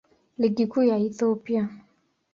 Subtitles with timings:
[0.37, 1.69] Ligi Kuu ya Ethiopia.